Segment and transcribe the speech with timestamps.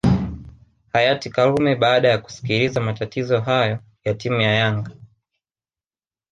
[0.93, 4.91] hayati karume baada ya kusikiliza matatizo hayo ya timu ya yanga